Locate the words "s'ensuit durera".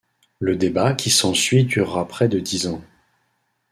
1.11-2.07